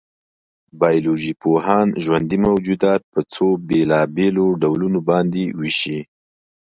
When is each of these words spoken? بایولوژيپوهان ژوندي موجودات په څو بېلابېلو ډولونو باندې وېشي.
بایولوژيپوهان 0.79 1.87
ژوندي 2.03 2.37
موجودات 2.47 3.01
په 3.13 3.19
څو 3.33 3.45
بېلابېلو 3.69 4.45
ډولونو 4.61 4.99
باندې 5.09 5.43
وېشي. 5.59 5.99